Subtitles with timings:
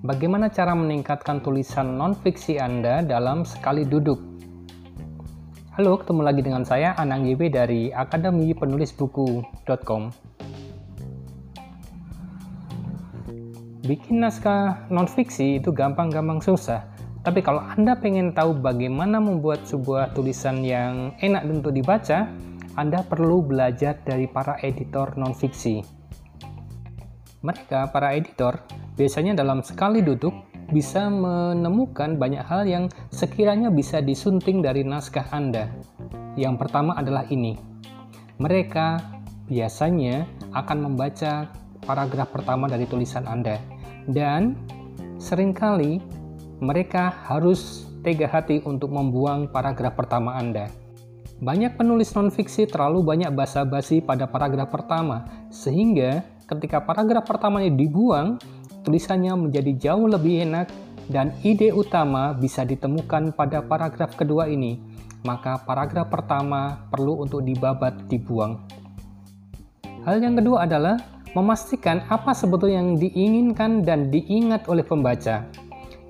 [0.00, 4.16] bagaimana cara meningkatkan tulisan non-fiksi Anda dalam sekali duduk.
[5.76, 8.52] Halo, ketemu lagi dengan saya Anang YB dari Akademi.
[13.80, 16.84] Bikin naskah non-fiksi itu gampang-gampang susah.
[17.20, 22.28] Tapi kalau Anda pengen tahu bagaimana membuat sebuah tulisan yang enak untuk dibaca,
[22.76, 25.84] Anda perlu belajar dari para editor non-fiksi.
[27.40, 28.60] Mereka, para editor,
[29.00, 30.36] biasanya dalam sekali duduk
[30.68, 35.72] bisa menemukan banyak hal yang sekiranya bisa disunting dari naskah Anda.
[36.36, 37.56] Yang pertama adalah ini.
[38.36, 39.00] Mereka
[39.48, 41.48] biasanya akan membaca
[41.80, 43.56] paragraf pertama dari tulisan Anda
[44.04, 44.60] dan
[45.16, 46.04] sering kali
[46.60, 50.68] mereka harus tega hati untuk membuang paragraf pertama Anda.
[51.40, 58.36] Banyak penulis non-fiksi terlalu banyak basa-basi pada paragraf pertama, sehingga ketika paragraf pertamanya dibuang,
[58.82, 60.70] tulisannya menjadi jauh lebih enak
[61.10, 64.78] dan ide utama bisa ditemukan pada paragraf kedua ini,
[65.26, 68.62] maka paragraf pertama perlu untuk dibabat dibuang.
[70.06, 70.96] Hal yang kedua adalah
[71.36, 75.44] memastikan apa sebetulnya yang diinginkan dan diingat oleh pembaca.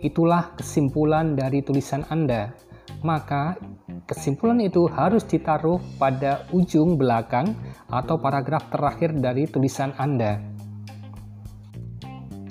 [0.00, 2.54] Itulah kesimpulan dari tulisan Anda.
[3.00, 3.56] Maka
[4.04, 7.56] kesimpulan itu harus ditaruh pada ujung belakang
[7.88, 10.59] atau paragraf terakhir dari tulisan Anda.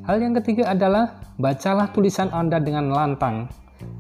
[0.10, 3.46] Hal yang ketiga adalah bacalah tulisan Anda dengan lantang.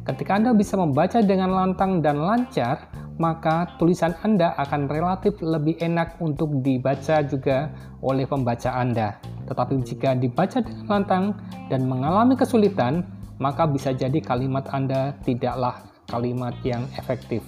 [0.09, 2.89] Ketika Anda bisa membaca dengan lantang dan lancar,
[3.21, 7.69] maka tulisan Anda akan relatif lebih enak untuk dibaca juga
[8.01, 9.21] oleh pembaca Anda.
[9.53, 11.25] Tetapi jika dibaca dengan lantang
[11.69, 13.05] dan mengalami kesulitan,
[13.37, 15.77] maka bisa jadi kalimat Anda tidaklah
[16.09, 17.45] kalimat yang efektif.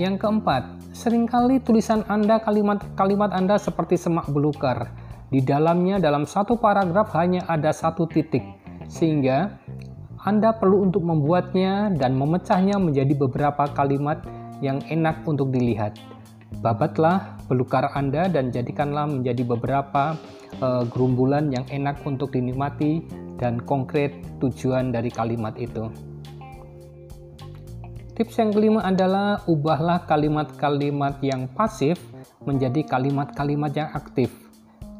[0.00, 4.88] Yang keempat, sering kali tulisan Anda kalimat-kalimat Anda seperti semak belukar
[5.28, 8.40] di dalamnya dalam satu paragraf hanya ada satu titik,
[8.88, 9.60] sehingga
[10.24, 14.24] Anda perlu untuk membuatnya dan memecahnya menjadi beberapa kalimat
[14.64, 16.00] yang enak untuk dilihat.
[16.64, 20.16] Babatlah belukar Anda dan jadikanlah menjadi beberapa
[20.64, 23.04] uh, gerumbulan yang enak untuk dinikmati
[23.36, 25.92] dan konkret tujuan dari kalimat itu.
[28.16, 32.00] Tips yang kelima adalah ubahlah kalimat-kalimat yang pasif
[32.42, 34.47] menjadi kalimat-kalimat yang aktif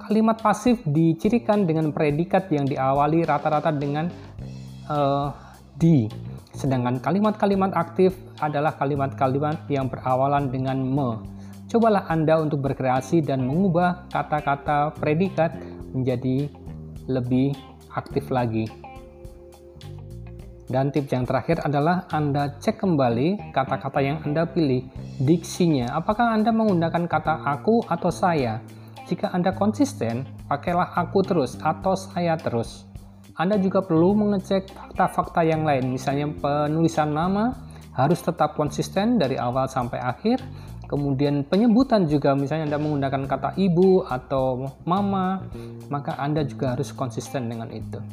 [0.08, 4.08] kalimat pasif dicirikan dengan predikat yang diawali rata-rata dengan
[4.88, 5.28] uh,
[5.76, 6.08] di.
[6.56, 11.20] Sedangkan kalimat-kalimat aktif adalah kalimat-kalimat yang berawalan dengan me.
[11.68, 15.52] Cobalah Anda untuk berkreasi dan mengubah kata-kata predikat
[15.92, 16.48] menjadi
[17.04, 17.52] lebih
[17.92, 18.64] aktif lagi.
[20.68, 24.84] Dan tips yang terakhir adalah Anda cek kembali kata-kata yang Anda pilih,
[25.20, 25.96] diksinya.
[25.96, 28.60] Apakah Anda menggunakan kata aku atau saya?
[29.08, 32.84] Jika Anda konsisten, pakailah aku terus atau saya terus.
[33.40, 37.56] Anda juga perlu mengecek fakta-fakta yang lain, misalnya penulisan nama
[37.96, 40.44] harus tetap konsisten dari awal sampai akhir.
[40.92, 45.40] Kemudian penyebutan juga, misalnya Anda menggunakan kata ibu atau mama,
[45.88, 48.04] maka Anda juga harus konsisten dengan itu.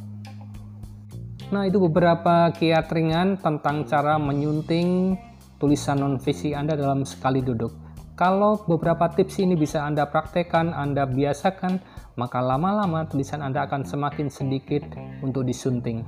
[1.52, 5.20] Nah, itu beberapa kiat ringan tentang cara menyunting
[5.60, 7.85] tulisan non-visi Anda dalam sekali duduk.
[8.16, 11.84] Kalau beberapa tips ini bisa Anda praktekkan, Anda biasakan,
[12.16, 14.88] maka lama-lama tulisan Anda akan semakin sedikit
[15.20, 16.08] untuk disunting.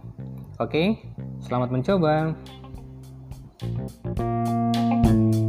[0.56, 1.04] Oke,
[1.44, 2.32] selamat mencoba.
[3.58, 5.47] thank you